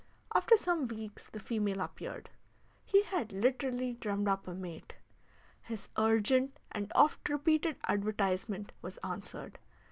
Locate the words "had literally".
3.03-3.93